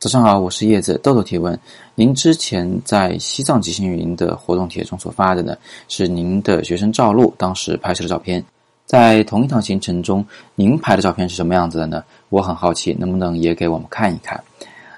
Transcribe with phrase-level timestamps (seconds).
[0.00, 1.60] 早上好，我是叶子豆豆提问。
[1.94, 5.54] 您之前在西藏骑行营的活动帖中所发的呢，
[5.88, 8.42] 是您的学生赵露当时拍摄的照片。
[8.86, 10.24] 在同一趟行程中，
[10.54, 12.02] 您拍的照片是什么样子的呢？
[12.30, 14.42] 我很好奇，能不能也给我们看一看？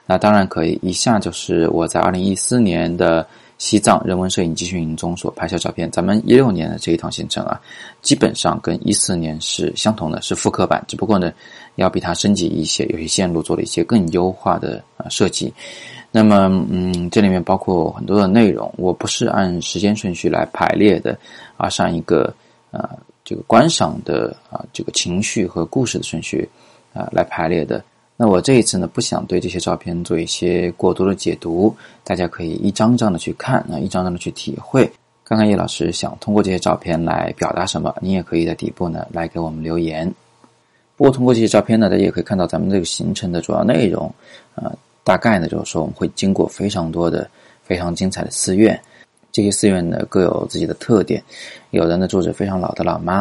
[0.07, 0.79] 那当然可以。
[0.81, 3.27] 以下就是我在二零一四年的。
[3.59, 7.61] 西藏人文摄影集训营中所拍摄照片，咱们一六年的这一趟行程啊，
[8.01, 11.33] 基本上跟一四年是相同的，是复刻版，只不过呢，
[11.77, 15.53] 要比它升级一些，有些线路做了一些更优化的设计。
[16.11, 21.19] 那么，嗯，这里面包括很多的内容，我不是按时间顺序来排列的，
[21.57, 22.33] 而是按一个
[22.71, 22.91] 啊
[23.25, 26.49] 这个观赏的啊这个情绪和故事的顺序
[26.93, 27.83] 啊来排列的。
[28.17, 34.93] 那我这一次呢，不想对这些照片做一些过多的解读，大家可以一张张的去看啊，一张张的去体会。
[35.25, 40.13] 看看叶老师想通过这些照片来表达什么，你也可以在底部呢来给我们留言。
[40.95, 44.13] 不过通过这些照片呢，大家也可以看到咱们这个行程的主要内容
[44.55, 44.71] 啊，
[45.05, 47.29] 大概呢就是说我们会经过非常多的
[47.63, 48.81] 非常精彩的寺院，
[49.31, 51.23] 这些寺院呢各有自己的特点，
[51.71, 53.21] 有的呢住着非常老的老妈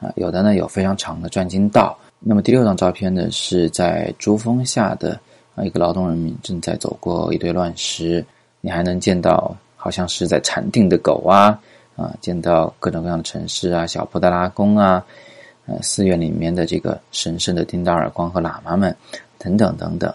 [0.00, 1.96] 啊，有的呢有非常长的转经道。
[2.18, 5.18] 那么第六张照片呢，是在珠峰下的
[5.54, 8.24] 啊一个劳动人民正在走过一堆乱石，
[8.60, 11.58] 你还能见到好像是在禅定的狗啊
[11.96, 15.04] 啊，见到各种各样的城市啊，小布达拉宫啊，
[15.66, 18.94] 呃寺院里面的这个神圣的丁达尔光和喇嘛们
[19.36, 20.14] 等等等等，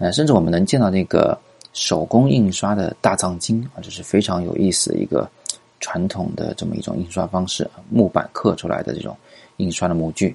[0.00, 1.38] 呃甚至我们能见到那个
[1.72, 5.30] 手工印刷的大藏经啊，这是非常有意思的一个
[5.78, 9.16] 传统的这么一种印刷方式，木板刻出来的这种
[9.58, 10.34] 印刷的模具。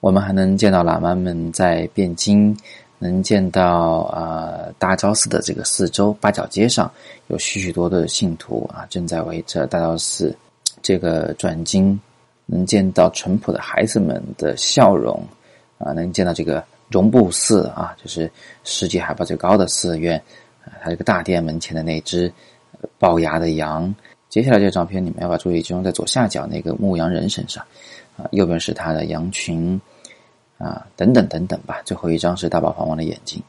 [0.00, 2.56] 我们还能见到喇嘛们在汴京，
[2.98, 6.88] 能见到啊大昭寺的这个四周八角街上
[7.28, 10.36] 有许许多多的信徒啊正在围着大昭寺
[10.82, 11.98] 这个转经，
[12.44, 15.20] 能见到淳朴的孩子们的笑容
[15.78, 18.30] 啊，能见到这个绒布寺啊，就是
[18.64, 20.22] 世界海拔最高的寺院
[20.64, 22.32] 啊，它这个大殿门前的那只
[22.98, 23.94] 龅牙的羊。
[24.28, 27.64] 接下来这个照片，你们要把注意集中在左下角那个牧羊人身上
[28.16, 29.80] 啊，右边是他的羊群。
[30.58, 31.82] 啊，等等等等吧。
[31.84, 33.42] 最后一张是大宝黄王的眼睛。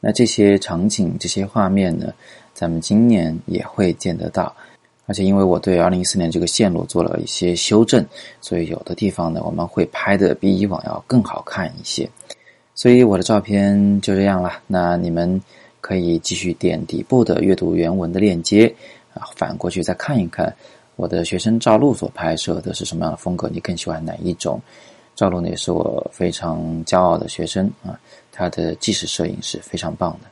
[0.00, 2.12] 那这些场景、这些画面呢，
[2.52, 4.52] 咱们今年也会见得到。
[5.06, 8.04] 而且因为我对二零一四年这个线路做了一些修正，
[8.40, 12.10] 所以有的地方呢，我们会拍的比以往要更好看一些。
[12.74, 14.52] 所以我的照片就这样了。
[14.66, 15.40] 那你们
[15.80, 18.74] 可以继续点底部的阅读原文的链接
[19.12, 20.54] 啊，反过去再看一看
[20.96, 24.60] 我的学生赵露所拍摄的是什么样的风格，你更喜欢哪一种？
[25.14, 27.98] 赵露呢也是我非常骄傲的学生啊，
[28.32, 30.28] 他的纪实摄影是非常棒的。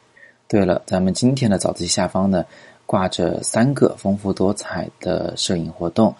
[0.48, 2.44] 对了，咱们今天的早自习下方呢
[2.84, 6.12] 挂着三个丰富多彩的摄影活动，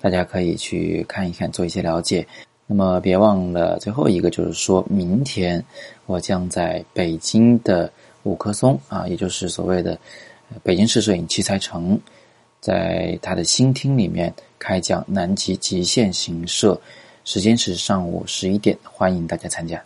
[0.00, 2.26] 大家可以去看一看，做一些了解。
[2.66, 5.64] 那么别忘了最后一个，就是说明天
[6.06, 7.90] 我将在北京的
[8.24, 9.98] 五棵松啊，也就是所谓的
[10.62, 11.98] 北京市摄影器材城，
[12.60, 16.80] 在他的新厅里面开讲南极极限行摄。
[17.24, 19.82] 时间是上午十一点，欢迎大家参加。